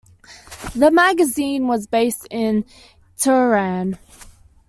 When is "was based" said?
1.67-2.27